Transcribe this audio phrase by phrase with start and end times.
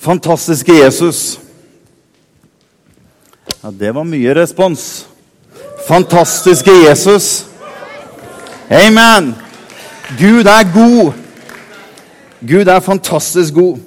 [0.00, 1.40] Fantastiske Jesus.
[3.60, 5.04] Ja, det var mye respons.
[5.84, 7.44] Fantastiske Jesus.
[8.72, 9.34] Amen.
[10.16, 11.12] Gud er god.
[12.40, 13.82] Gud er fantastisk god.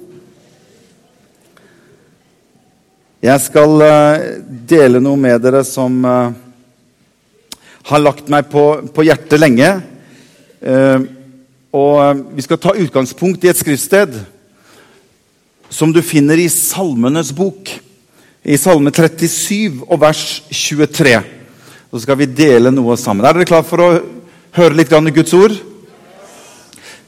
[3.23, 4.27] Jeg skal eh,
[4.69, 6.35] dele noe med dere som eh,
[7.89, 9.71] har lagt meg på, på hjertet lenge.
[10.61, 11.09] Eh,
[11.73, 14.21] og Vi skal ta utgangspunkt i et skriftsted
[15.73, 17.71] som du finner i Salmenes bok.
[18.43, 21.15] I Salme 37 og vers 23.
[21.89, 23.25] Så skal vi dele noe sammen.
[23.25, 23.89] Er dere klare for å
[24.57, 25.55] høre litt grann Guds ord?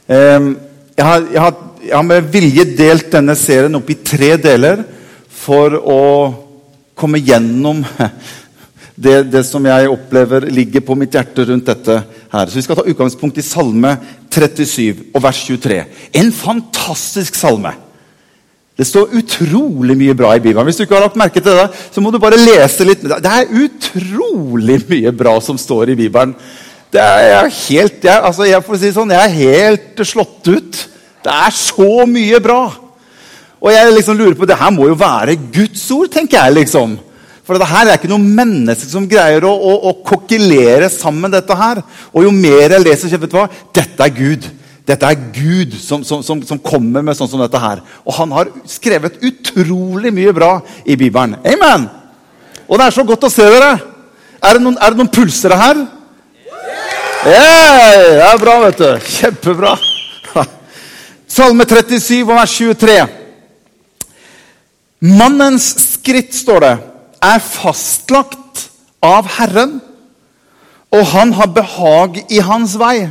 [0.06, 4.82] Jeg har, jeg, har, jeg har, med vilje delt denne serien opp i tre deler
[5.36, 6.02] for å
[6.96, 7.84] komme gjennom
[9.04, 12.00] det, det, som jeg opplever ligger på mitt hjerte rundt dette
[12.32, 12.46] her.
[12.46, 13.96] Så Vi skal ta utgangspunkt i Salme
[14.32, 15.82] 37 og vers 23.
[16.22, 17.76] En fantastisk salme.
[18.76, 20.66] Det står utrolig mye bra i Bibelen.
[20.68, 23.06] Hvis du ikke har lagt merke til det, så må du bare lese litt.
[23.06, 26.34] Det er utrolig mye bra som står i Bibelen.
[26.92, 30.82] Det er helt, jeg, altså jeg, si sånn, jeg er helt slått ut.
[31.24, 32.60] Det er så mye bra.
[33.64, 36.58] Og jeg liksom lurer på, det her må jo være Guds ord, tenker jeg.
[36.60, 36.98] liksom.
[37.46, 41.56] For det her er ikke noe menneske som greier å, å, å kokkelere sammen dette
[41.56, 41.80] her.
[42.12, 43.48] Og jo mer jeg leser, vet du hva?
[43.74, 44.48] Dette er Gud.
[44.86, 47.82] Dette er Gud som, som, som, som, kommer med sånn som dette her.
[48.06, 50.52] Og han har skrevet utrolig mye bra
[50.86, 51.34] i Bibelen.
[51.42, 51.88] Amen!
[52.66, 53.72] Og det er så godt å se dere.
[54.42, 55.82] Er det noen, er det noen pulsere her?
[57.26, 58.88] Yeah, det er bra, vet du.
[59.16, 59.74] Kjempebra.
[61.36, 62.96] Salme 37, vers 23.
[65.06, 66.74] Mannens skritt, står det,
[67.26, 68.68] er fastlagt
[69.04, 69.80] av Herren,
[70.94, 73.08] og han har behag i hans vei.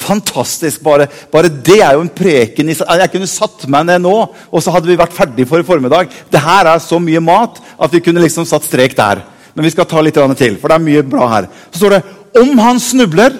[0.00, 0.82] Fantastisk.
[0.84, 4.14] Bare, bare, det er jo en preken Jeg kunne satt meg ned nå,
[4.50, 6.10] og så hadde vi vært ferdig for i formiddag.
[6.30, 9.22] Det her er så mye mat at vi kunne liksom satt strek der.
[9.54, 11.48] Men vi skal ta litt til, for det er mye bra her.
[11.70, 12.02] Så står det
[12.42, 13.36] om han snubler,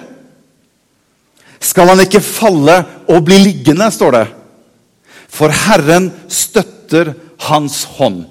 [1.65, 2.77] skal han ikke falle
[3.11, 4.27] og bli liggende, står det.
[5.34, 7.15] For Herren støtter
[7.49, 8.23] hans hånd.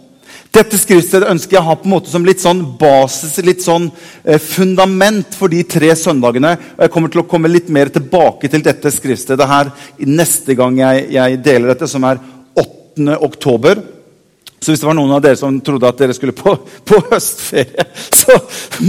[0.53, 3.87] Dette skriftstedet ønsker jeg å ha på en måte som litt sånn basis, litt sånn
[4.21, 6.51] eh, fundament for de tre søndagene.
[6.75, 9.73] og Jeg kommer til å komme litt mer tilbake til dette skriftstedet her
[10.05, 12.21] neste gang jeg, jeg deler dette, som er
[12.53, 13.17] 8.
[13.25, 13.81] oktober.
[14.61, 16.53] Så hvis det var noen av dere som trodde at dere skulle på,
[16.87, 17.89] på høstferie,
[18.21, 18.37] så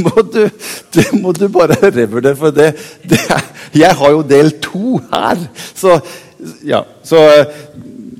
[0.05, 0.45] må du,
[0.93, 2.37] du, må du bare revurdere.
[2.39, 2.75] For det,
[3.09, 3.53] det er,
[3.87, 5.49] jeg har jo del to her.
[5.73, 5.97] Så
[6.61, 7.61] ja, så eh,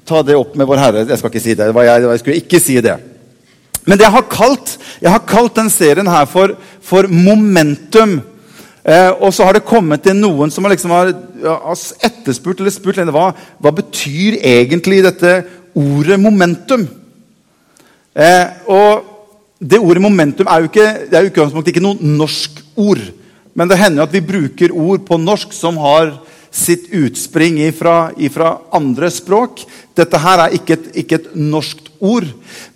[0.09, 1.11] ta det opp med Vår Herre.
[1.13, 1.75] Jeg skal ikke si det.
[1.77, 3.03] Jeg, jeg skulle ikke si det.
[3.85, 8.21] Men jeg har kalt, jeg har kalt den serien her for, for Momentum.
[8.85, 11.15] Eh, og så har det kommet til noen som liksom har
[12.05, 15.39] etterspurt eller spurt hva, hva betyr egentlig dette
[15.75, 16.85] ordet momentum.
[18.15, 19.09] Eh, og
[19.57, 21.33] det ordet momentum er jo ikke, det er jo
[21.65, 23.01] ikke noe norsk ord.
[23.57, 26.13] Men det hender at vi bruker ord på norsk som har
[26.55, 29.65] sitt utspring ifra, ifra andre språk.
[29.97, 32.29] Dette her er ikke et, ikke et norskt ord.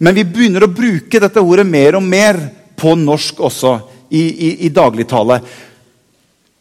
[0.02, 2.40] Men vi begynner å bruke dette ordet mer og mer
[2.78, 3.78] på norsk også
[4.10, 5.40] i, i, i dagligtale.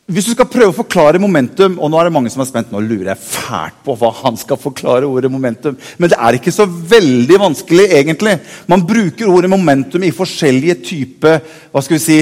[0.07, 2.69] Hvis du skal prøve å forklare momentum og Nå er det mange som er spent,
[2.72, 5.75] nå lurer jeg fælt på hva han skal forklare ordet momentum.
[6.00, 8.38] Men det er ikke så veldig vanskelig, egentlig.
[8.72, 11.41] Man bruker ordet momentum i forskjellige typer
[11.73, 12.22] hva skal vi si,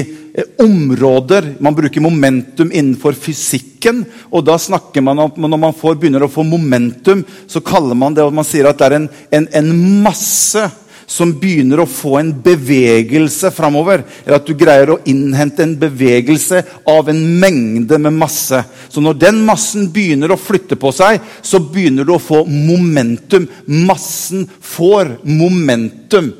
[0.58, 1.54] områder.
[1.60, 4.04] Man bruker momentum innenfor fysikken.
[4.30, 8.14] og da snakker man om, Når man får, begynner å få momentum, så kaller man
[8.14, 10.70] det og man sier at det er en, en, en masse
[11.06, 14.02] som begynner å få en bevegelse framover.
[14.24, 18.62] Eller at du greier å innhente en bevegelse av en mengde med masse.
[18.90, 23.46] Så når den massen begynner å flytte på seg, så begynner du å få momentum.
[23.66, 26.32] Massen får momentum.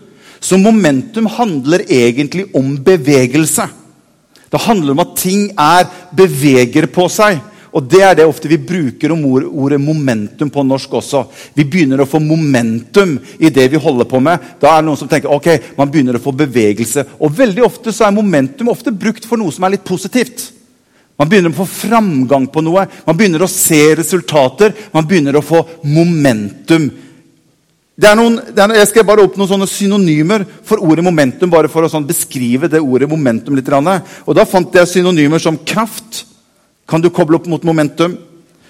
[0.43, 3.71] Så momentum handler egentlig om bevegelse.
[4.51, 5.87] Det handler om at ting er
[6.17, 7.41] beveger på seg.
[7.77, 11.27] Og Det er det ofte vi bruker om ordet momentum på norsk også.
[11.53, 14.54] Vi begynner å få momentum i det vi holder på med.
[14.63, 17.04] Da er det noen som tenker ok, man begynner å få bevegelse.
[17.21, 20.54] Og veldig ofte så er momentum ofte brukt for noe som er litt positivt.
[21.21, 24.72] Man begynner å få framgang på noe, man begynner å se resultater.
[24.93, 26.89] Man begynner å få momentum.
[27.97, 31.51] Noen, er, jeg skal bare opp noen sånne synonymer for ordet momentum.
[31.51, 33.69] bare for å sånn beskrive det ordet momentum litt.
[34.27, 36.27] Og Da fant jeg synonymer som kraft,
[36.87, 38.19] kan du koble opp mot momentum.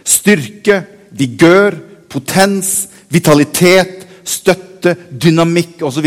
[0.05, 1.75] Styrke, vigør,
[2.09, 6.07] potens, vitalitet, støtte, dynamikk osv.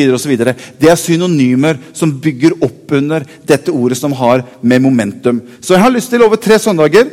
[0.79, 5.41] Det er synonymer som bygger opp under dette ordet som har med momentum.
[5.59, 7.11] Så jeg har lyst til over tre søndager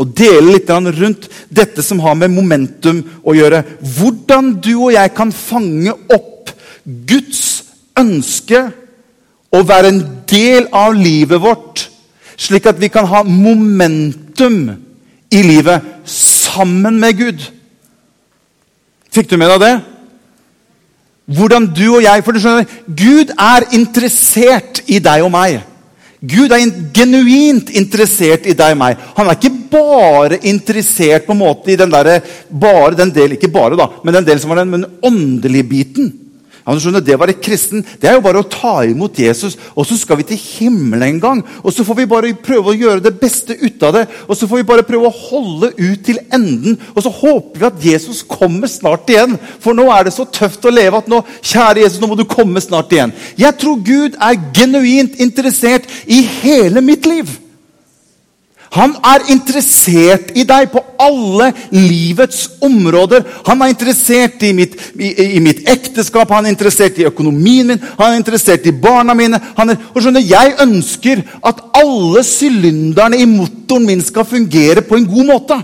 [0.00, 3.62] og dele litt rundt dette som har med momentum å gjøre.
[3.80, 6.50] Hvordan du og jeg kan fange opp
[6.84, 7.64] Guds
[7.98, 8.66] ønske
[9.54, 11.86] å være en del av livet vårt,
[12.36, 14.72] slik at vi kan ha momentum
[15.30, 17.44] i livet sammen med Gud.
[19.14, 19.74] Fikk du med deg det?
[21.24, 25.62] Hvordan du og jeg For du skjønner, Gud er interessert i deg og meg.
[26.24, 29.00] Gud er genuint interessert i deg og meg.
[29.18, 33.52] Han er ikke bare interessert på en måte i den der, bare den del, ikke
[33.52, 36.12] bare da, men den del som var den, den åndelige biten.
[36.64, 39.84] Du skjønner, Det å være kristen det er jo bare å ta imot Jesus, og
[39.84, 41.42] så skal vi til himmelen en gang.
[41.60, 44.48] Og så får vi bare prøve å gjøre det beste ut av det, og så
[44.48, 46.78] får vi bare prøve å holde ut til enden.
[46.94, 50.64] Og så håper vi at Jesus kommer snart igjen, for nå er det så tøft
[50.64, 53.12] å leve at nå, kjære Jesus, nå må du komme snart igjen.
[53.36, 57.43] Jeg tror Gud er genuint interessert i hele mitt liv.
[58.74, 63.22] Han er interessert i deg på alle livets områder.
[63.46, 67.82] Han er interessert i mitt, i, i mitt, ekteskap, han er interessert i økonomien min,
[67.98, 69.38] han er interessert i barna mine.
[69.38, 75.08] Er, og skjønner, Jeg ønsker at alle sylinderne i motoren min skal fungere på en
[75.08, 75.60] god måte.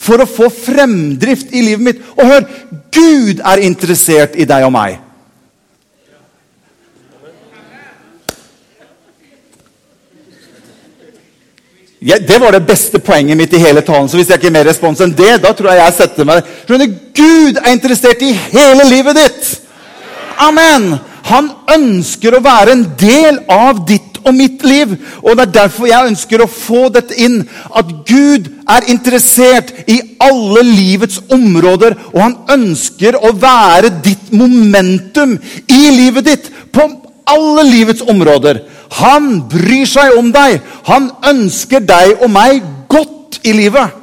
[0.00, 2.04] For å få fremdrift i livet mitt.
[2.16, 2.48] Og hør,
[2.92, 5.09] Gud er interessert i deg og meg.
[12.00, 14.08] Ja, det var det beste poenget mitt i hele talen.
[14.08, 16.46] så hvis jeg ikke er mer respons enn det, da tror jeg jeg setter meg
[16.64, 19.50] Skjønner, Gud er interessert i hele livet ditt!
[20.40, 20.94] Amen!
[21.28, 24.94] Han ønsker å være en del av ditt og mitt liv.
[25.22, 27.42] Og Det er derfor jeg ønsker å få dette inn.
[27.76, 31.96] At Gud er interessert i alle livets områder.
[32.14, 35.36] Og han ønsker å være ditt momentum
[35.68, 36.50] i livet ditt.
[36.72, 36.88] På
[37.30, 38.64] alle livets områder.
[38.98, 40.58] Han bryr seg om deg.
[40.88, 43.96] Han ønsker deg og meg godt i livet.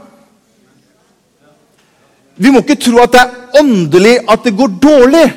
[2.38, 5.28] Vi må ikke tro at det er åndelig at det går dårlig.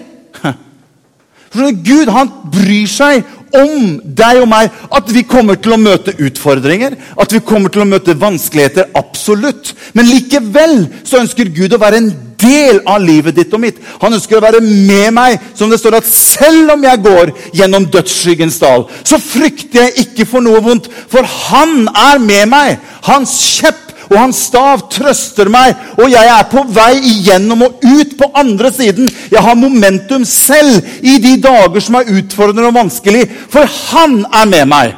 [1.50, 3.24] For Gud han bryr seg
[3.56, 4.70] om deg og meg.
[4.94, 8.92] At vi kommer til å møte utfordringer, at vi kommer til å møte vanskeligheter.
[8.94, 9.72] Absolutt.
[9.96, 13.78] Men likevel så ønsker Gud å være en del av livet ditt og mitt.
[14.02, 15.38] Han ønsker å være med meg.
[15.54, 20.28] Som det står at selv om jeg går gjennom dødsskyggens dal, så frykter jeg ikke
[20.28, 22.80] for noe vondt, for han er med meg.
[23.06, 28.16] Hans kjepp og hans stav trøster meg, og jeg er på vei igjennom og ut
[28.18, 29.10] på andre siden.
[29.30, 34.50] Jeg har momentum selv i de dager som er utfordrende og vanskelig, for han er
[34.50, 34.96] med meg.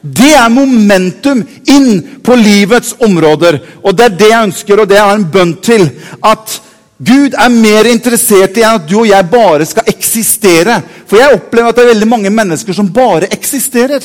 [0.00, 3.60] Det er momentum inn på livets områder.
[3.84, 5.86] Og det er det jeg ønsker, og det har en bønn til.
[6.24, 6.60] At
[7.00, 10.80] Gud er mer interessert i at du og jeg bare skal eksistere.
[11.08, 14.04] For jeg opplever at det er veldig mange mennesker som bare eksisterer.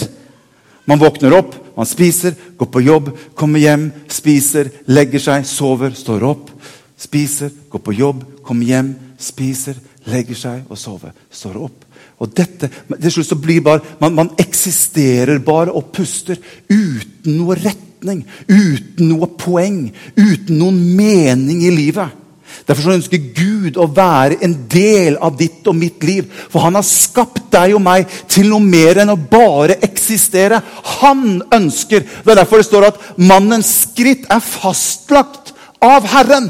[0.86, 6.24] Man våkner opp, man spiser, går på jobb, kommer hjem, spiser, legger seg, sover, står
[6.28, 6.52] opp.
[6.96, 11.16] Spiser, går på jobb, kommer hjem, spiser, legger seg og sover.
[11.32, 11.85] Står opp.
[12.24, 16.40] Og dette, til slutt så blir bare, man, man eksisterer bare og puster
[16.70, 22.22] uten noe retning, uten noe poeng, uten noen mening i livet.
[22.66, 26.30] Derfor så ønsker Gud å være en del av ditt og mitt liv.
[26.50, 30.62] For han har skapt deg og meg til noe mer enn å bare eksistere.
[31.02, 35.52] Han ønsker Det er derfor det står at mannens skritt er fastlagt
[35.84, 36.50] av Herren.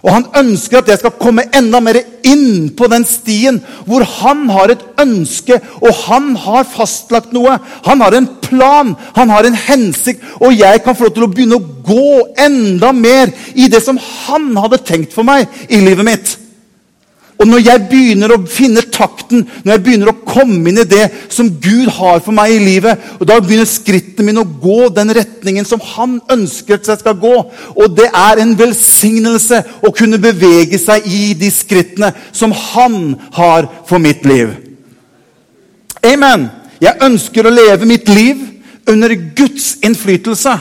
[0.00, 4.46] Og han ønsker at jeg skal komme enda mer inn på den stien hvor han
[4.52, 7.58] har et ønske, og han har fastlagt noe.
[7.86, 11.32] Han har en plan, han har en hensikt, og jeg kan få lov til å
[11.32, 16.06] begynne å gå enda mer i det som han hadde tenkt for meg i livet
[16.06, 16.36] mitt.
[17.40, 21.06] Og når jeg begynner å finne takten, når jeg begynner å komme inn i det
[21.32, 25.14] som Gud har for meg i livet, og da begynner skrittene mine å gå den
[25.16, 27.32] retningen som Han ønsker at jeg skal gå.
[27.80, 33.70] Og det er en velsignelse å kunne bevege seg i de skrittene som Han har
[33.88, 34.52] for mitt liv.
[36.04, 36.50] Amen.
[36.80, 38.36] Jeg ønsker å leve mitt liv
[38.88, 40.58] under Guds innflytelse.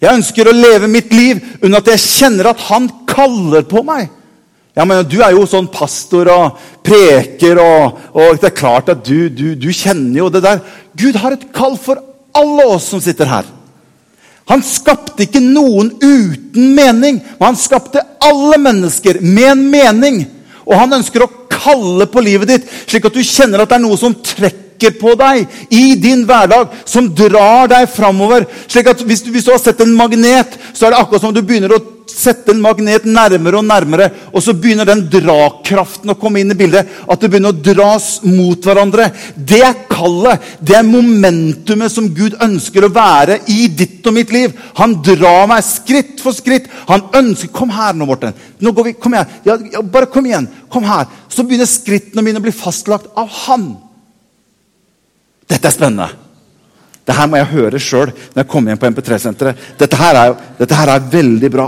[0.00, 4.08] Jeg ønsker å leve mitt liv under at jeg kjenner at Han kaller på meg.
[4.78, 9.02] Ja, men Du er jo sånn pastor og preker, og, og det er klart at
[9.02, 10.62] du, du, du, kjenner jo det der.
[10.94, 11.98] Gud har et kall for
[12.38, 13.48] alle oss som sitter her.
[14.48, 20.22] Han skapte ikke noen uten mening, men han skapte alle mennesker med en mening.
[20.62, 23.84] Og han ønsker å kalle på livet ditt, slik at du kjenner at det er
[23.84, 28.46] noe som trekker på deg i din hverdag, som drar deg framover.
[28.70, 31.34] Slik at hvis du, hvis du har sett en magnet, så er det akkurat som
[31.34, 34.08] du begynner å sette en magnet nærmere og nærmere.
[34.32, 36.90] Og så begynner den drakraften å komme inn i bildet.
[37.08, 39.08] At det begynner å dras mot hverandre.
[39.36, 40.44] Det er kallet.
[40.60, 44.54] Det er momentumet som Gud ønsker å være i ditt og mitt liv.
[44.80, 46.70] Han drar meg skritt for skritt.
[46.90, 48.36] Han ønsker Kom her nå, Morten.
[48.62, 49.34] Nå går vi, kom igjen.
[49.46, 50.46] Ja, ja, bare kom igjen.
[50.70, 51.08] Kom her.
[51.32, 53.70] Så begynner skrittene mine å bli fastlagt av Han.
[55.48, 56.08] Dette er spennende.
[57.08, 59.60] Det her må jeg høre sjøl når jeg kommer hjem på MP3-senteret.
[59.80, 59.96] Dette,
[60.58, 61.64] dette, her er veldig bra.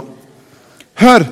[1.01, 1.25] Hør!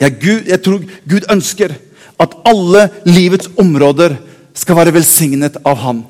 [0.00, 1.74] Jeg, Gud, jeg tror Gud ønsker
[2.22, 4.16] at alle livets områder
[4.56, 6.02] skal være velsignet av Han.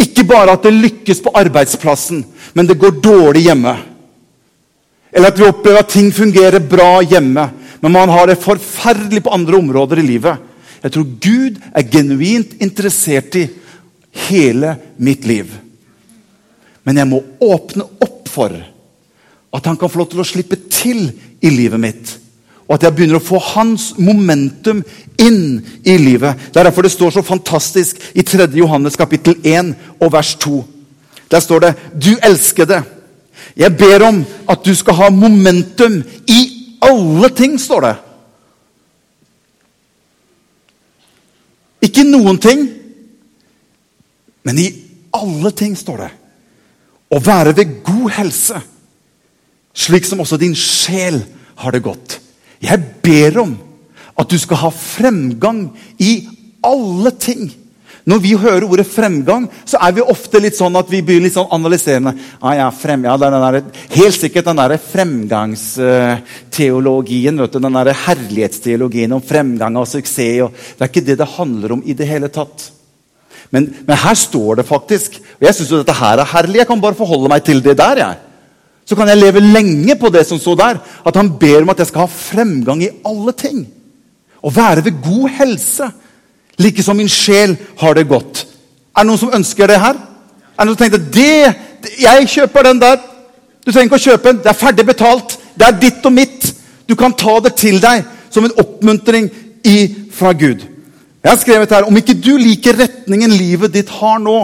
[0.00, 3.74] Ikke bare at det lykkes på arbeidsplassen, men det går dårlig hjemme.
[5.12, 7.48] Eller at vi opplever at ting fungerer bra hjemme,
[7.82, 10.48] men man har det forferdelig på andre områder i livet.
[10.82, 13.46] Jeg tror Gud er genuint interessert i
[14.28, 15.52] hele mitt liv.
[16.82, 18.54] Men jeg må åpne opp for
[19.52, 21.10] at han kan få lov til å slippe til
[21.42, 22.18] i livet mitt.
[22.68, 24.80] Og at jeg begynner å få hans momentum
[25.20, 26.48] inn i livet.
[26.52, 28.48] Det er derfor det står så fantastisk i 3.
[28.56, 30.62] Johannes kapittel 1 og vers 2.
[31.30, 32.82] Der står det 'Du elskede,
[33.56, 36.40] jeg ber om at du skal ha momentum i
[36.82, 37.96] alle ting', står det.
[41.82, 42.68] Ikke noen ting,
[44.42, 44.68] men i
[45.12, 46.10] alle ting, står det
[47.12, 48.60] å være ved god helse,
[49.74, 51.22] slik som også din sjel
[51.62, 52.20] har det godt.
[52.62, 53.58] Jeg ber om
[54.18, 55.70] at du skal ha fremgang
[56.02, 56.28] i
[56.62, 57.52] alle ting.
[58.02, 61.36] Når vi hører ordet fremgang, så er vi ofte litt sånn at vi blir litt
[61.36, 62.12] sånn analyserende.
[62.42, 63.62] Ah, ja, frem, ja, der,
[63.94, 67.38] helt sikkert den der fremgangsteologien.
[67.38, 70.42] vet du, Den derre herlighetsteologien om fremgang og suksess.
[70.42, 72.72] Og, det er ikke det det handler om i det hele tatt.
[73.54, 76.60] Men, men her står det faktisk Og jeg syns dette her er herlig.
[76.62, 77.96] Jeg kan bare forholde meg til det der.
[78.02, 78.14] jeg.
[78.92, 80.80] Så kan jeg leve lenge på det som står der.
[81.08, 83.62] At han ber om at jeg skal ha fremgang i alle ting.
[84.44, 85.88] Og være ved god helse.
[86.60, 88.44] Like som min sjel har det godt.
[88.92, 89.96] Er det noen som ønsker det her?
[89.96, 91.54] Er det noen som tenkte det,
[92.02, 93.00] Jeg kjøper den der.
[93.64, 94.42] Du trenger ikke å kjøpe den.
[94.44, 95.38] Det er ferdig betalt.
[95.56, 96.52] Det er ditt og mitt.
[96.84, 99.30] Du kan ta det til deg som en oppmuntring
[100.12, 100.66] fra Gud.
[101.22, 104.38] Jeg har skrevet her om ikke du liker retningen livet ditt har nå,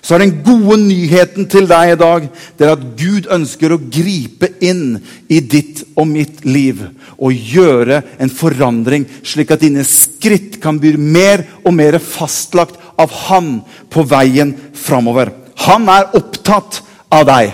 [0.00, 2.26] så er den gode nyheten til deg i dag
[2.58, 6.82] det er at Gud ønsker å gripe inn i ditt og mitt liv
[7.20, 13.12] og gjøre en forandring, slik at dine skritt kan bli mer og mer fastlagt av
[13.28, 13.60] Han
[13.92, 15.32] på veien framover.
[15.66, 16.80] Han er opptatt
[17.12, 17.52] av deg.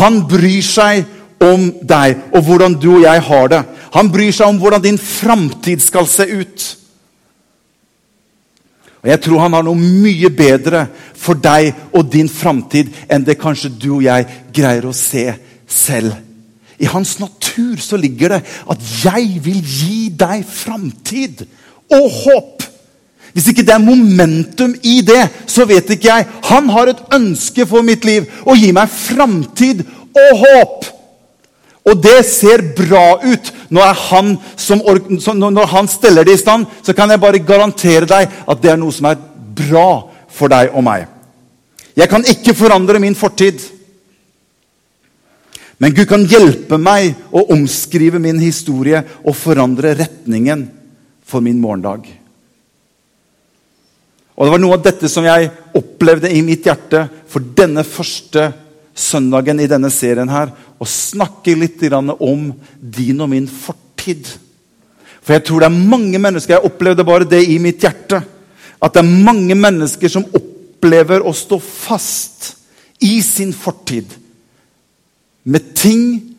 [0.00, 1.04] Han bryr seg
[1.40, 3.62] om deg og hvordan du og jeg har det.
[3.96, 6.66] Han bryr seg om hvordan din framtid skal se ut.
[9.00, 13.38] Og Jeg tror han har noe mye bedre for deg og din framtid enn det
[13.40, 15.24] kanskje du og jeg greier å se
[15.64, 16.12] selv.
[16.80, 21.46] I hans natur så ligger det at 'jeg vil gi deg framtid
[21.92, 22.68] og håp'.
[23.32, 26.26] Hvis ikke det er momentum i det, så vet ikke jeg.
[26.44, 28.26] Han har et ønske for mitt liv.
[28.46, 29.84] Å gi meg framtid
[30.16, 30.99] og håp.
[31.88, 36.66] Og det ser bra ut når han, som, når han steller det i stand.
[36.84, 39.20] Så kan jeg bare garantere deg at det er noe som er
[39.60, 39.88] bra
[40.30, 41.08] for deg og meg.
[41.96, 43.62] Jeg kan ikke forandre min fortid.
[45.80, 50.66] Men Gud kan hjelpe meg å omskrive min historie og forandre retningen
[51.24, 52.04] for min morgendag.
[54.36, 58.50] Og Det var noe av dette som jeg opplevde i mitt hjerte for denne første
[58.96, 64.26] søndagen i denne serien her og snakke litt om din og min fortid.
[65.20, 68.22] For jeg tror det er mange mennesker Jeg opplevde bare det i mitt hjerte.
[68.80, 72.54] At det er mange mennesker som opplever å stå fast
[73.04, 74.08] i sin fortid.
[75.44, 76.30] Med ting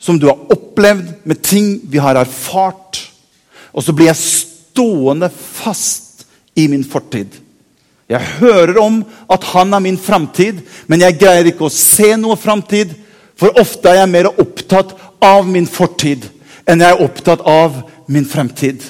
[0.00, 3.02] som du har opplevd, med ting vi har erfart.
[3.76, 6.24] Og så blir jeg stående fast
[6.56, 7.36] i min fortid.
[8.10, 12.34] Jeg hører om at han er min framtid, men jeg greier ikke å se noe
[12.40, 12.96] framtid.
[13.40, 14.92] For ofte er jeg mer opptatt
[15.24, 16.26] av min fortid
[16.68, 17.80] enn jeg er opptatt av
[18.10, 18.84] min fremtid.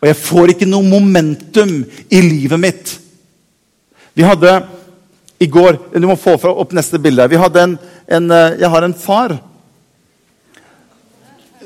[0.00, 2.92] Og jeg får ikke noe momentum i livet mitt.
[4.16, 4.52] Vi hadde
[5.36, 7.26] i går Du må få opp neste bilde.
[7.28, 7.74] Vi hadde en,
[8.08, 9.34] en, eh, jeg har en far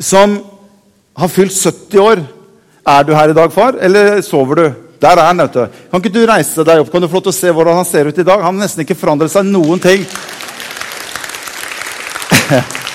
[0.01, 0.41] som
[1.15, 2.23] har fylt 70 år.
[2.89, 4.67] Er du her i dag, far, eller sover du?
[5.01, 5.39] Der er han.
[5.39, 5.79] vet du.
[5.91, 6.91] Kan ikke du reise deg opp?
[6.91, 8.43] Kan du få lov til å se hvordan han ser ut i dag?
[8.43, 10.03] Han har nesten ikke forandret seg noen ting.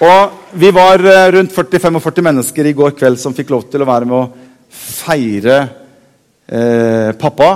[0.00, 3.86] Og Vi var eh, rundt 40-45 mennesker i går kveld som fikk lov til å
[3.86, 4.30] være med å
[4.72, 5.58] feire
[6.48, 7.50] eh, pappa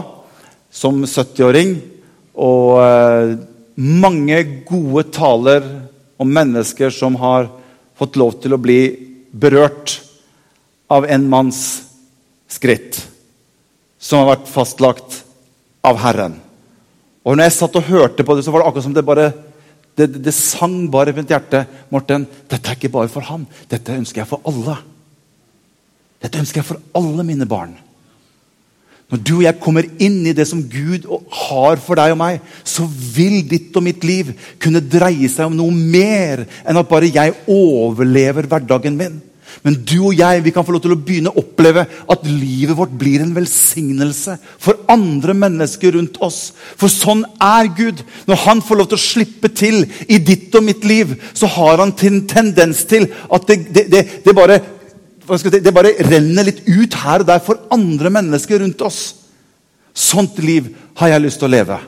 [0.70, 1.74] som 70-åring.
[2.38, 3.34] Og eh,
[3.82, 4.38] mange
[4.68, 5.66] gode taler
[6.22, 7.48] om mennesker som har
[7.98, 8.80] fått lov til å bli
[9.34, 9.98] berørt
[10.94, 11.82] av en manns
[12.46, 13.00] skritt,
[13.98, 15.24] som har vært fastlagt
[15.82, 16.43] av Herren.
[17.24, 19.30] Og når jeg satt og hørte på det, så var det akkurat som det bare
[19.94, 21.64] det, det, det sang bare i mitt hjerte.
[21.92, 23.46] Morten, dette er ikke bare for ham.
[23.70, 24.76] Dette ønsker jeg for alle.
[26.24, 27.76] Dette ønsker jeg for alle mine barn.
[29.12, 31.04] Når du og jeg kommer inn i det som Gud
[31.44, 35.56] har for deg og meg, så vil ditt og mitt liv kunne dreie seg om
[35.58, 39.20] noe mer enn at bare jeg overlever hverdagen min.
[39.62, 42.76] Men du og jeg vi kan få lov til å begynne å oppleve at livet
[42.76, 46.52] vårt blir en velsignelse for andre mennesker rundt oss.
[46.80, 48.02] For sånn er Gud.
[48.26, 51.84] Når han får lov til å slippe til i ditt og mitt liv, så har
[51.84, 54.60] han en tendens til at det, det, det, det bare
[55.24, 59.14] det bare renner litt ut her og der for andre mennesker rundt oss.
[59.94, 60.68] Sånt liv
[61.00, 61.78] har jeg lyst til å leve.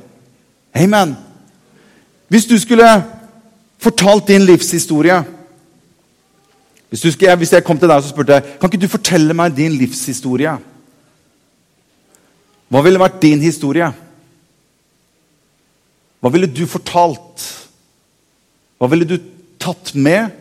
[0.76, 1.16] Amen.
[2.28, 2.88] Hvis du skulle
[3.82, 5.20] fortalt din livshistorie
[6.90, 9.74] hvis, skulle, hvis jeg kom til deg og spurte kan ikke du fortelle meg din
[9.78, 10.54] livshistorie
[12.70, 13.86] Hva ville vært din historie?
[16.18, 17.44] Hva ville du fortalt?
[18.78, 19.14] Hva ville du
[19.62, 20.32] tatt med?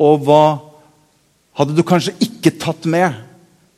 [0.00, 0.44] Og hva
[1.60, 3.20] hadde du kanskje ikke tatt med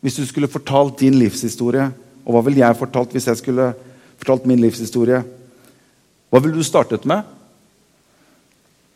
[0.04, 1.88] hvis du skulle fortalt din livshistorie?
[2.22, 3.72] Og hva ville jeg fortalt hvis jeg skulle
[4.20, 5.24] fortalt min livshistorie?
[6.30, 7.26] Hva ville du startet med?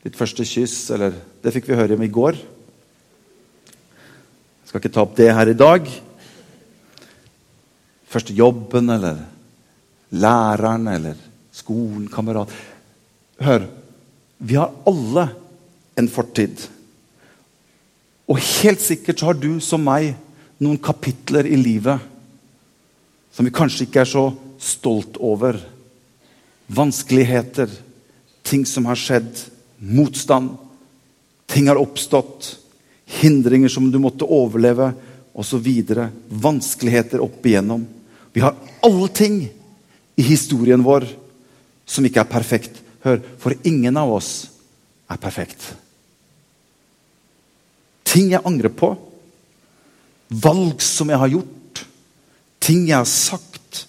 [0.01, 2.39] Ditt første kyss, eller Det fikk vi høre om i går.
[3.71, 5.87] Jeg skal ikke ta opp det her i dag.
[8.09, 9.21] Første jobben, eller
[10.11, 11.21] læreren, eller
[11.53, 12.53] skolen, kamerat.
[13.41, 13.67] Hør,
[14.39, 15.29] vi har alle
[15.99, 16.69] en fortid.
[18.31, 20.15] Og helt sikkert så har du som meg
[20.61, 21.99] noen kapitler i livet
[23.35, 24.25] som vi kanskje ikke er så
[24.61, 25.59] stolt over.
[26.71, 27.71] Vanskeligheter,
[28.47, 29.47] ting som har skjedd,
[29.81, 30.57] motstand.
[31.51, 32.59] Ting har oppstått,
[33.21, 34.93] hindringer som du måtte overleve,
[35.33, 35.67] osv.
[36.29, 37.87] Vanskeligheter opp igjennom.
[38.33, 39.43] Vi har alle ting
[40.17, 41.09] i historien vår
[41.89, 42.81] som ikke er perfekt.
[43.03, 44.33] Hør, for ingen av oss
[45.11, 45.63] er perfekt.
[48.07, 48.93] Ting jeg angrer på.
[50.31, 51.85] Valg som jeg har gjort.
[52.63, 53.87] Ting jeg har sagt.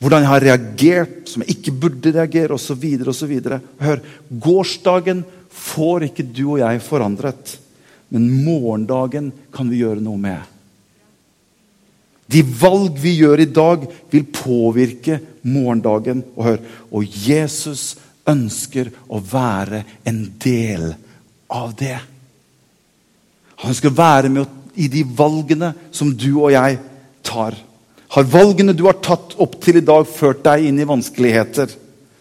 [0.00, 2.84] Hvordan jeg har reagert som jeg ikke burde reagere, osv.
[3.12, 3.34] osv.
[3.80, 7.58] Hør, gårsdagen får ikke du og jeg forandret.
[8.10, 10.40] Men morgendagen kan vi gjøre noe med.
[12.30, 16.22] De valg vi gjør i dag, vil påvirke morgendagen.
[16.36, 16.60] Og hør,
[16.90, 17.92] og Jesus
[18.30, 20.92] ønsker å være en del
[21.50, 21.98] av det.
[23.60, 26.78] Han skal være med i de valgene som du og jeg
[27.26, 27.56] tar.
[28.10, 31.70] Har valgene du har tatt opp til i dag, ført deg inn i vanskeligheter,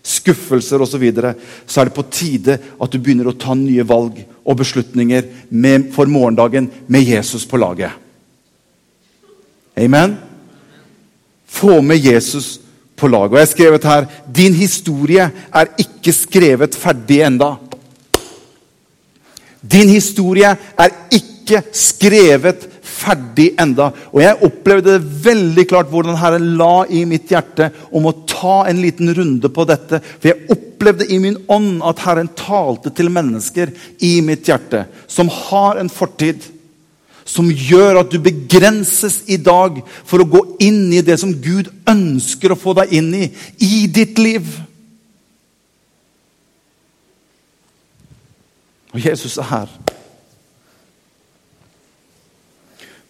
[0.05, 1.33] skuffelser osv., så, videre,
[1.65, 5.89] så er det på tide at du begynner å ta nye valg og beslutninger med,
[5.95, 7.97] for morgendagen med Jesus på laget.
[9.79, 10.17] Amen?
[11.49, 12.59] Få med Jesus
[12.99, 13.33] på laget.
[13.33, 14.07] Og jeg har skrevet her
[14.41, 17.55] din historie er ikke skrevet ferdig enda.
[19.59, 22.68] Din historie er ikke skrevet
[22.99, 23.89] ferdig enda.
[24.13, 28.61] Og jeg opplevde det veldig klart hvordan Herren la i mitt hjerte om å ta
[28.69, 30.01] en liten runde på dette.
[30.19, 33.73] For jeg opplevde i min ånd at Herren talte til mennesker
[34.05, 36.41] i mitt hjerte som har en fortid.
[37.29, 41.69] Som gjør at du begrenses i dag for å gå inn i det som Gud
[41.89, 43.29] ønsker å få deg inn i
[43.65, 44.49] i ditt liv.
[48.89, 49.79] Og Jesus er her.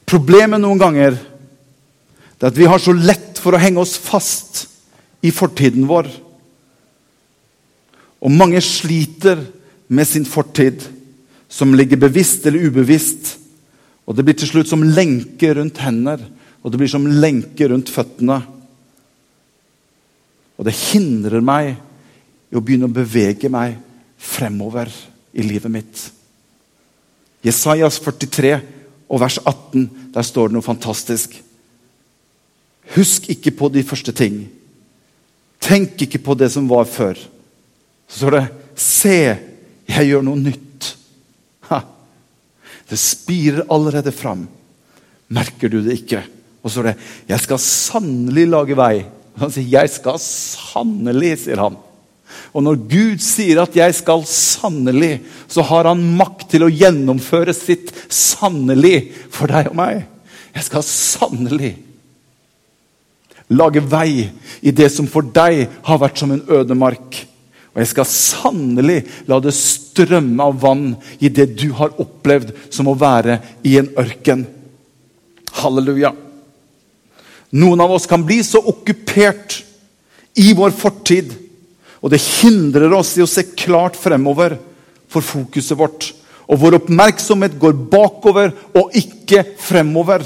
[0.10, 4.63] Problemet noen ganger er at vi har så lett for å henge oss fast
[5.22, 6.08] i fortiden vår.
[8.24, 9.43] Og mange sliter
[9.88, 10.82] med sin fortid,
[11.50, 13.36] som ligger bevisst eller ubevisst.
[14.06, 16.24] Og Det blir til slutt som lenke rundt hender,
[16.63, 18.39] og det blir som lenke rundt føttene.
[20.58, 21.76] Og det hindrer meg
[22.50, 23.78] i å begynne å bevege meg
[24.17, 24.89] fremover
[25.34, 26.02] i livet mitt.
[27.45, 28.58] Jesajas 43
[29.10, 31.34] og vers 18, der står det noe fantastisk.
[32.95, 34.43] Husk ikke på de første ting.
[35.62, 37.17] Tenk ikke på det som var før.
[38.10, 38.45] Så står det
[38.80, 39.17] Se,
[39.89, 40.93] jeg gjør noe nytt.
[41.67, 41.82] Ha.
[42.89, 44.45] Det spirer allerede fram.
[45.36, 46.24] Merker du det ikke?
[46.63, 46.95] Og så står det
[47.30, 49.06] Jeg skal sannelig lage vei.
[49.39, 51.78] Han sier, 'Jeg skal sannelig', sier han.
[52.53, 57.53] Og når Gud sier at 'jeg skal sannelig', så har han makt til å gjennomføre
[57.53, 60.05] sitt 'sannelig' for deg og meg.
[60.55, 61.77] Jeg skal sannelig
[63.49, 64.29] lage vei
[64.62, 67.25] i det som for deg har vært som en ødemark.
[67.73, 72.89] Og jeg skal sannelig la det strømme av vann i det du har opplevd som
[72.89, 74.45] å være i en ørken.
[75.62, 76.13] Halleluja.
[77.51, 79.63] Noen av oss kan bli så okkupert
[80.38, 81.31] i vår fortid,
[81.99, 84.55] og det hindrer oss i å se klart fremover
[85.12, 86.12] for fokuset vårt.
[86.49, 90.23] Og vår oppmerksomhet går bakover og ikke fremover.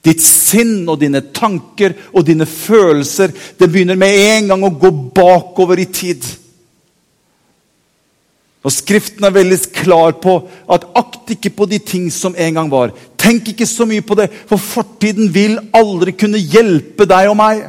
[0.00, 4.90] Ditt sinn og dine tanker og dine følelser det begynner med en gang å gå
[5.16, 6.24] bakover i tid.
[8.60, 10.34] Og Skriften er veldig klar på
[10.68, 12.92] at akt ikke på de ting som en gang var.
[13.20, 17.62] Tenk ikke så mye på det, for fortiden vil aldri kunne hjelpe deg og meg.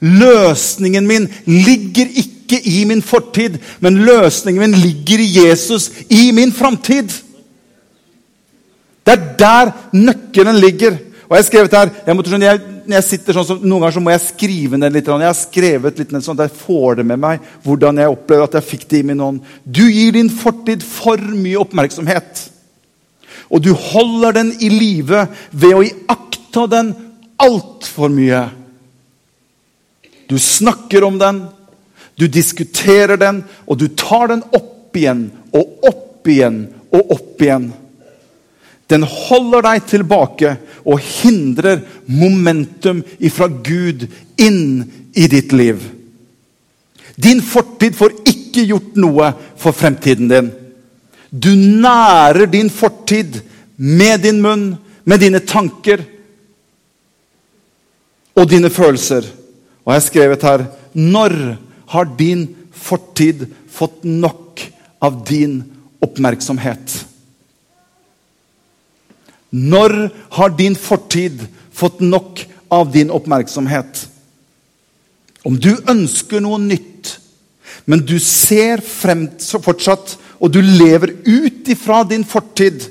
[0.00, 6.52] Løsningen min ligger ikke i min fortid, men løsningen min ligger i Jesus, i min
[6.52, 7.12] framtid.
[9.06, 10.98] Det er der nøkkelen ligger.
[11.28, 13.94] Og jeg har skrevet her, jeg måtte, jeg, når jeg sitter sånn, så Noen ganger
[13.94, 15.06] så må jeg skrive ned litt.
[15.06, 17.44] Jeg har skrevet litt ned sånn at jeg får det med meg.
[17.62, 19.44] hvordan jeg opplever at jeg fikk det i min ånd.
[19.64, 22.48] Du gir din fortid for mye oppmerksomhet.
[23.50, 26.92] Og du holder den i live ved å iaktta den
[27.40, 28.42] altfor mye.
[30.30, 31.42] Du snakker om den,
[32.14, 36.60] du diskuterer den, og du tar den opp igjen og opp igjen
[36.94, 37.64] og opp igjen.
[38.86, 40.52] Den holder deg tilbake
[40.86, 44.06] og hindrer momentum ifra Gud
[44.38, 44.84] inn
[45.18, 45.82] i ditt liv.
[47.18, 50.52] Din fortid får ikke gjort noe for fremtiden din.
[51.30, 53.42] Du nærer din fortid
[53.82, 54.70] med din munn,
[55.02, 56.06] med dine tanker
[58.38, 59.26] og dine følelser.
[59.90, 60.62] Og jeg har skrevet her
[60.94, 61.32] Når
[61.90, 64.62] har din fortid fått nok
[65.02, 65.64] av din
[65.98, 66.94] oppmerksomhet?
[69.50, 69.96] Når
[70.36, 71.42] har din fortid
[71.74, 74.06] fått nok av din oppmerksomhet?
[75.42, 77.16] Om du ønsker noe nytt,
[77.90, 82.84] men du ser frem fortsatt, og du lever ut ifra din fortid,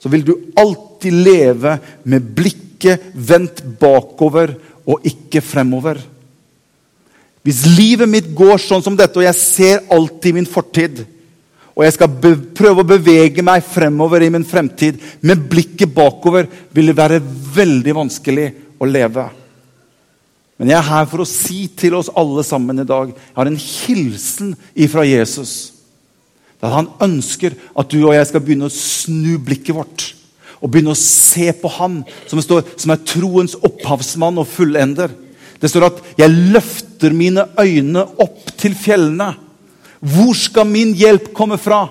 [0.00, 1.76] så vil du alltid leve
[2.08, 4.56] med blikket vendt bakover
[4.88, 6.00] og ikke fremover.
[7.48, 11.00] Hvis livet mitt går sånn som dette, og jeg ser alltid min fortid,
[11.72, 12.10] og jeg skal
[12.58, 16.44] prøve å bevege meg fremover i min fremtid med blikket bakover,
[16.76, 17.22] vil det være
[17.54, 19.24] veldig vanskelig å leve.
[20.58, 23.46] Men jeg er her for å si til oss alle sammen i dag Jeg har
[23.46, 25.52] en hilsen ifra Jesus.
[26.58, 30.08] Der han ønsker at du og jeg skal begynne å snu blikket vårt.
[30.58, 35.14] Og begynne å se på han som, står, som er troens opphavsmann og fullender.
[35.60, 39.34] Det står at 'jeg løfter mine øyne opp til fjellene'.
[40.00, 41.88] Hvor skal min hjelp komme fra?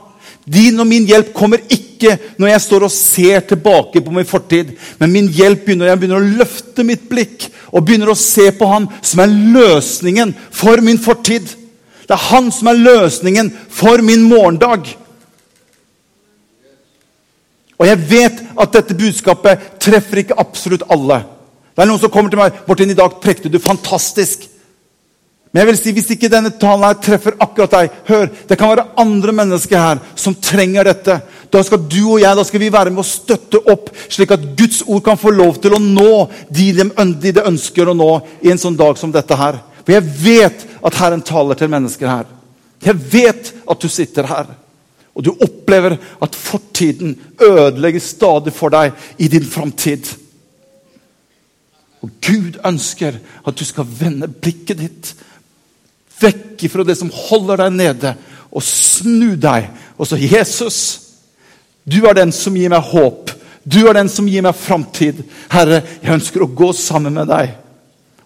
[0.47, 4.71] Din og min hjelp kommer ikke når jeg står og ser tilbake på min fortid.
[4.99, 8.51] Men min hjelp begynner når jeg begynner å løfte mitt blikk og begynner å se
[8.56, 11.49] på Han som er løsningen for min fortid.
[12.08, 14.88] Det er Han som er løsningen for min morgendag.
[17.77, 21.25] Og jeg vet at dette budskapet treffer ikke absolutt alle.
[21.78, 24.48] Det er noen som kommer til meg Martin, i dag prekte du fantastisk.
[25.52, 28.72] Men jeg vil si, hvis ikke denne talen her treffer akkurat deg Hør, Det kan
[28.72, 31.20] være andre mennesker her som trenger dette.
[31.54, 34.50] Da skal du og jeg da skal vi være med å støtte opp, slik at
[34.58, 38.12] Guds ord kan få lov til å nå de de, ønsker å nå
[38.42, 39.62] i en sånn dag som dette her.
[39.86, 42.26] For jeg vet at Herren taler til mennesker her.
[42.84, 44.50] Jeg vet at du sitter her.
[45.13, 50.10] Og du opplever at fortiden ødelegger stadig for deg i din framtid.
[52.06, 55.16] Og Gud ønsker at du skal vende blikket ditt
[56.18, 58.14] Vekk ifra det som holder deg nede,
[58.50, 59.68] og snu deg.
[60.02, 60.78] Og så Jesus,
[61.86, 63.36] du er den som gir meg håp.
[63.62, 65.20] Du er den som gir meg framtid.
[65.52, 67.54] Herre, jeg ønsker å gå sammen med deg.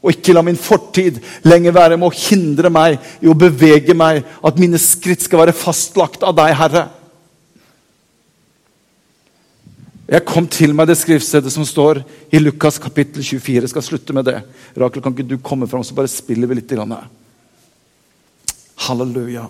[0.01, 4.23] Og ikke la min fortid lenger være med å hindre meg i å bevege meg.
[4.39, 6.87] At mine skritt skal være fastlagt av deg, Herre.
[10.11, 12.01] Jeg kom til meg det skriftstedet som står
[12.35, 13.61] i Lukas kapittel 24.
[13.63, 14.41] Jeg skal slutte med det.
[14.75, 16.73] Rakel, kan ikke du komme fram, så bare spiller vi litt?
[16.75, 17.05] Her.
[18.87, 19.45] Halleluja.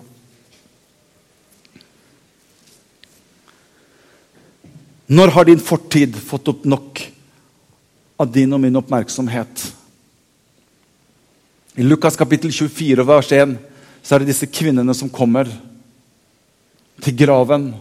[5.10, 7.02] Når har din fortid fått opp nok
[8.22, 9.64] av din og min oppmerksomhet?
[11.74, 13.56] I Lukas kapittel 24 vers 1
[13.98, 15.50] så er det disse kvinnene som kommer
[17.02, 17.72] til graven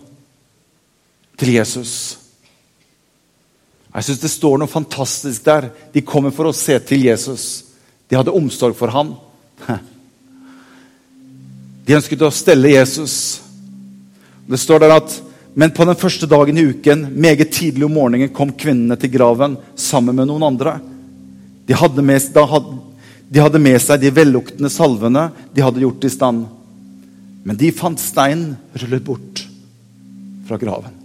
[1.37, 2.20] til Jesus.
[3.91, 5.67] Jeg syns det står noe fantastisk der.
[5.91, 7.65] De kommer for å se til Jesus.
[8.07, 9.15] De hadde omsorg for ham.
[11.85, 13.41] De ønsket å stelle Jesus.
[14.47, 15.17] Det står der at
[15.53, 19.57] men på den første dagen i uken, meget tidlig om morgenen, kom kvinnene til graven
[19.75, 20.77] sammen med noen andre.
[21.67, 22.23] De hadde med,
[22.53, 22.77] hadde,
[23.27, 26.45] De hadde med seg de velluktende salvene de hadde gjort i stand.
[27.43, 29.43] Men de fant steinen rullet bort
[30.47, 31.00] fra graven.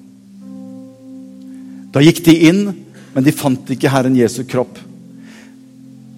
[1.97, 2.67] Da gikk de inn,
[3.15, 4.77] men de fant ikke Herren Jesu kropp.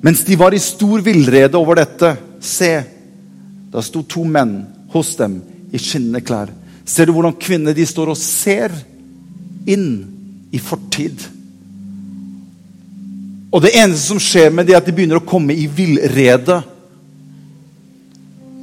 [0.03, 2.73] Mens de var i stor villrede over dette, se,
[3.71, 4.57] da sto to menn
[4.91, 5.37] hos dem
[5.71, 6.51] i skinnende klær.
[6.83, 8.75] Ser du hvordan kvinner de står og ser
[9.71, 9.87] inn
[10.51, 11.23] i fortid?
[13.55, 16.59] Og det eneste som skjer med dem, er at de begynner å komme i villrede.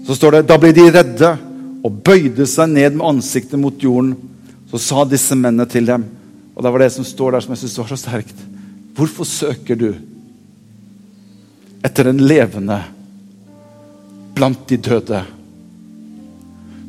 [0.03, 1.31] Så står det da ble de redde
[1.79, 4.17] og bøyde seg ned med ansiktet mot jorden.
[4.67, 6.09] Så sa disse mennene til dem,
[6.55, 8.43] og det var det som står der som jeg synes var så sterkt
[8.95, 9.89] Hvorfor søker du
[11.83, 12.77] etter den levende
[14.35, 15.19] blant de døde?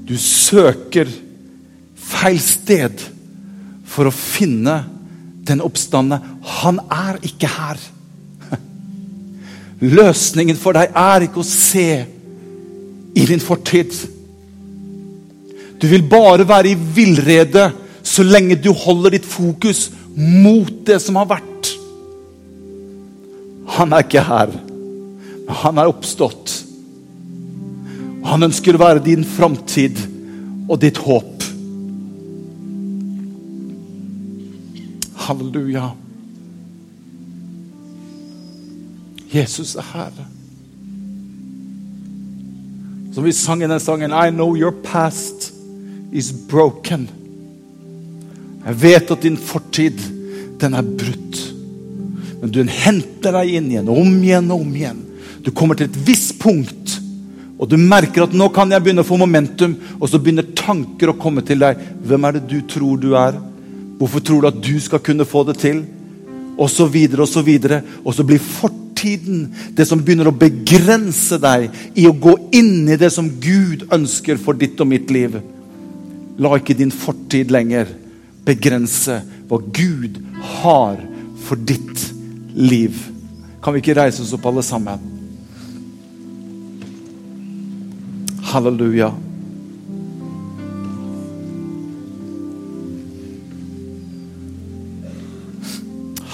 [0.07, 1.11] Du søker
[1.99, 3.03] feil sted
[3.91, 4.77] for å finne
[5.47, 6.21] den oppstandende.
[6.63, 7.83] Han er ikke her.
[9.99, 11.89] Løsningen for deg er ikke å se
[13.17, 13.91] i din fortid.
[15.83, 17.67] Du vil bare være i villrede
[18.17, 21.73] så lenge du holder ditt fokus mot det som har vært.
[23.77, 24.55] Han er ikke her,
[25.45, 26.55] men han er oppstått.
[28.27, 30.01] Han ønsker å være din framtid
[30.67, 31.45] og ditt håp.
[35.27, 35.91] Halleluja.
[39.35, 40.25] Jesus er her.
[43.13, 45.51] Som vi sang i den sangen I know your past
[46.13, 47.09] is broken.
[48.67, 50.01] Jeg vet at din fortid,
[50.59, 51.43] den er brutt.
[52.41, 55.03] Men du henter deg inn igjen, om igjen og om igjen.
[55.47, 56.97] Du kommer til et visst punkt,
[57.57, 61.13] og du merker at nå kan jeg begynne å få momentum, og så begynner tanker
[61.13, 61.79] å komme til deg.
[62.05, 63.39] Hvem er det du tror du er?
[64.01, 65.85] Hvorfor tror du at du skal kunne få det til?
[66.59, 67.79] Og så videre og så videre.
[68.03, 72.99] Og så blir fortiden det som begynner å begrense deg i å gå inn i
[72.99, 75.39] det som Gud ønsker for ditt og mitt liv.
[76.43, 77.95] La ikke din fortid lenger
[78.47, 80.21] begrense hva Gud
[80.63, 81.03] har
[81.47, 82.13] for ditt
[82.55, 82.97] liv.
[83.63, 85.13] Kan vi ikke reise oss opp alle sammen?
[88.47, 89.11] Halleluja.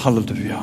[0.03, 0.61] Halleluja.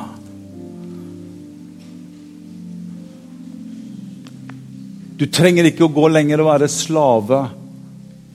[5.20, 7.42] Du trenger ikke å gå lenger og være slave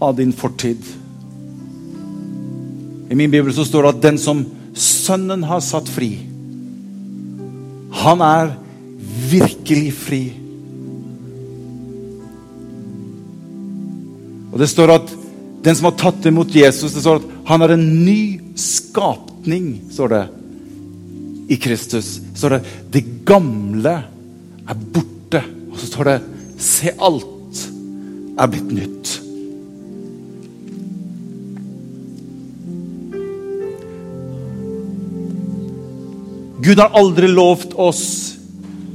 [0.03, 0.83] av din fortid.
[3.15, 4.41] I min bibel så står det at den som
[4.75, 6.17] Sønnen har satt fri,
[7.95, 8.49] han er
[9.31, 10.19] virkelig fri.
[14.51, 15.15] Og Det står at
[15.63, 18.19] den som har tatt imot Jesus, det står at han er en ny
[18.59, 19.87] skapning.
[19.95, 20.23] står det
[21.47, 23.95] i Kristus, står det 'det gamle
[24.67, 25.43] er borte'.
[25.71, 26.21] Og så står det
[26.59, 27.71] 'se, alt
[28.37, 29.24] er blitt nytt'.
[36.65, 38.37] Gud har aldri lovt oss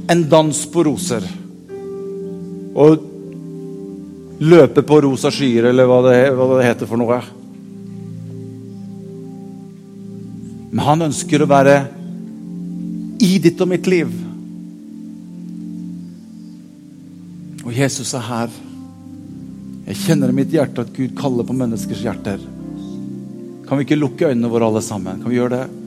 [0.07, 1.23] en dans på roser.
[2.75, 3.05] Og
[4.43, 7.21] løpe på rosa skyer, eller hva det, hva det heter for noe.
[10.71, 11.79] Men han ønsker å være
[13.23, 14.11] i ditt og mitt liv.
[17.63, 18.61] Og Jesus er her.
[19.87, 22.43] Jeg kjenner i mitt hjerte at Gud kaller på menneskers hjerter.
[23.63, 25.23] Kan vi ikke lukke øynene våre alle sammen?
[25.23, 25.80] Kan vi gjøre det?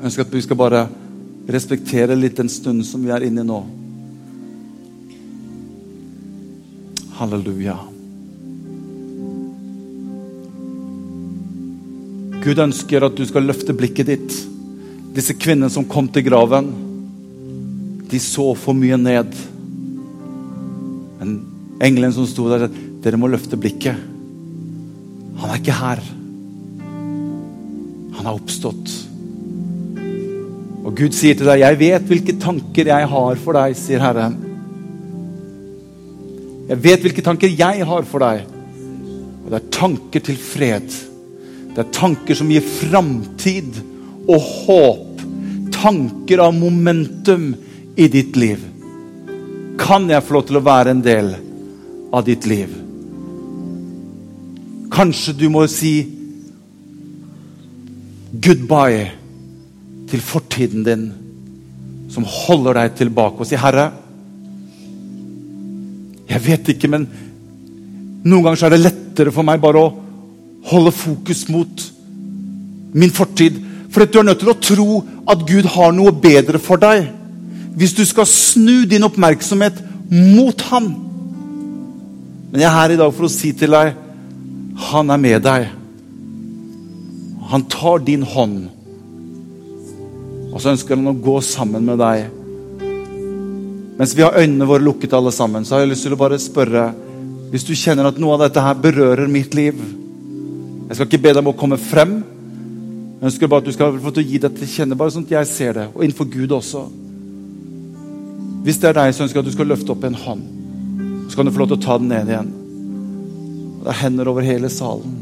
[0.00, 0.86] Jeg ønsker at vi skal bare
[1.50, 3.58] respektere litt den stunden som vi er inne i nå.
[7.18, 7.76] Halleluja.
[12.40, 14.38] Gud ønsker at du skal løfte blikket ditt
[15.12, 16.70] disse kvinnene som kom til graven,
[18.08, 19.34] de så for mye ned.
[21.18, 21.36] Men
[21.82, 22.68] engelen som sto der,
[23.04, 24.00] dere må løfte blikket.
[25.42, 26.02] Han er ikke her.
[28.16, 29.09] Han har oppstått.
[30.90, 34.32] Og Gud sier til deg, 'Jeg vet hvilke tanker jeg har for deg', sier Herren.
[36.68, 38.42] Jeg vet hvilke tanker jeg har for deg.
[39.44, 40.90] Og det er tanker til fred.
[41.76, 43.78] Det er tanker som gir framtid
[44.26, 45.22] og håp,
[45.70, 47.54] tanker av momentum
[47.96, 48.58] i ditt liv.
[49.78, 51.36] Kan jeg få lov til å være en del
[52.12, 52.68] av ditt liv?
[54.90, 55.94] Kanskje du må si
[58.34, 59.19] goodbye
[60.10, 61.08] til fortiden din,
[62.10, 63.90] som holder deg tilbake, og si, 'Herre,
[66.28, 67.08] jeg vet ikke, men
[68.24, 69.94] noen ganger er det lettere for meg bare å
[70.70, 71.92] holde fokus mot
[72.92, 73.58] min fortid
[73.90, 77.16] for du er nødt til å tro at Gud har noe bedre for deg.
[77.70, 79.76] hvis du skal snu din oppmerksomhet
[80.10, 80.88] mot ham.
[82.50, 83.94] Men jeg er her i dag for å si til deg
[84.90, 85.68] han er med deg.
[87.52, 88.68] Han tar din hånd.
[90.50, 92.28] Og så ønsker han å gå sammen med deg.
[94.00, 96.40] Mens vi har øynene våre lukket alle sammen, så har jeg lyst til å bare
[96.40, 96.90] spørre
[97.50, 99.74] Hvis du kjenner at noe av dette her berører mitt liv
[100.86, 102.14] Jeg skal ikke be deg om å komme frem.
[103.20, 105.26] Jeg ønsker bare at du skal få til å gi deg til kjenne, bare sånn
[105.28, 105.84] at jeg ser det.
[105.92, 106.86] Og innenfor Gud også.
[108.64, 110.46] Hvis det er deg, så ønsker jeg at du skal løfte opp en hånd.
[111.28, 112.48] Så kan du få lov til å ta den ned igjen.
[113.84, 115.14] Det er hender over hele salen.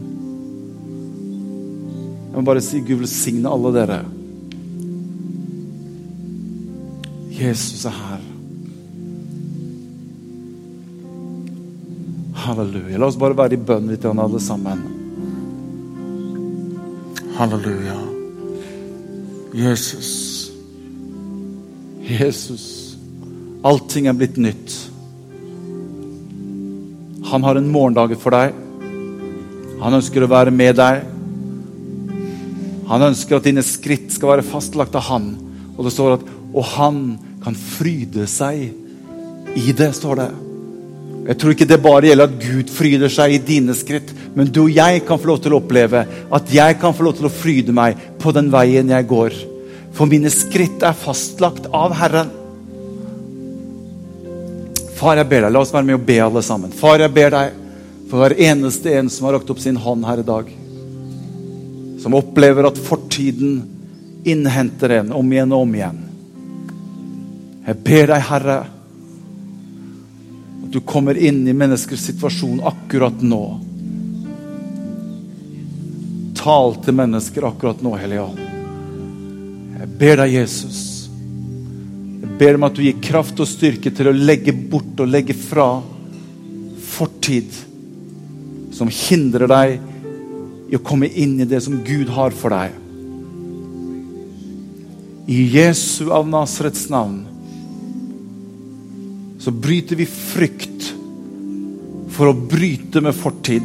[2.29, 3.99] Jeg må bare si Gud velsigne alle dere.
[7.39, 8.23] Jesus er her.
[12.49, 12.99] Halleluja.
[12.99, 14.83] La oss bare være i bønn litt, alle sammen.
[17.39, 17.99] Halleluja.
[19.55, 20.11] Jesus.
[22.09, 22.67] Jesus.
[23.67, 24.75] Allting er blitt nytt.
[27.29, 28.57] Han har en morgendag for deg.
[29.79, 31.05] Han ønsker å være med deg.
[32.89, 35.35] Han ønsker at dine skritt skal være fastlagt av han.
[35.77, 38.69] Og det står at Og han kan fryde seg
[39.59, 40.29] i det, står det.
[41.29, 44.63] Jeg tror ikke det bare gjelder at Gud fryder seg i dine skritt, men du
[44.63, 47.33] og jeg kan få lov til å oppleve at jeg kan få lov til å
[47.33, 49.37] fryde meg på den veien jeg går.
[49.93, 52.33] For mine skritt er fastlagt av Herren.
[54.97, 56.73] Far, jeg ber deg, la oss være med og be alle sammen.
[56.75, 57.61] Far, jeg ber deg
[58.09, 60.49] for hver eneste en som har rakt opp sin hånd her i dag.
[62.01, 63.61] Som opplever at fortiden
[64.25, 66.05] innhenter en om igjen og om igjen.
[67.69, 68.59] Jeg ber deg, Herre,
[70.65, 73.43] at du kommer inn i menneskers situasjon akkurat nå.
[76.39, 78.41] Tal til mennesker akkurat nå, Hellige Ånd.
[79.83, 80.81] Jeg ber deg, Jesus.
[82.23, 85.37] Jeg ber om at du gir kraft og styrke til å legge bort og legge
[85.37, 85.69] fra
[86.89, 87.53] fortid
[88.73, 89.79] som hindrer deg
[90.73, 92.73] i å komme inn i det som Gud har for deg.
[95.29, 97.27] I Jesu av Nasrets navn
[99.49, 100.91] så bryter vi frykt
[102.13, 103.65] for å bryte med fortid.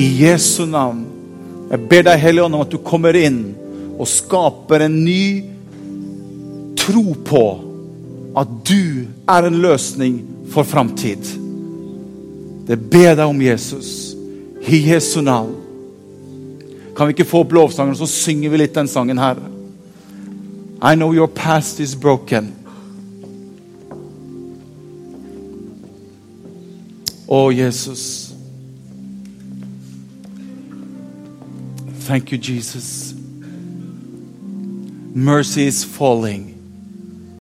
[0.00, 1.02] I Jesu navn.
[1.68, 3.42] Jeg ber deg, Hellige Ånd, om at du kommer inn
[3.98, 5.26] og skaper en ny
[6.80, 7.44] tro på
[8.40, 10.22] at du er en løsning
[10.56, 11.28] for framtid.
[12.64, 14.16] Det ber deg om, Jesus.
[14.64, 15.52] I Jesu navn.
[16.96, 19.36] Kan vi ikke få opp lovsangen, så synger vi litt den sangen her.
[20.80, 22.54] I know your past is broken.
[27.28, 28.32] Å, Jesus.
[32.06, 33.14] Thank you, Jesus.
[35.12, 36.55] Mercy is falling.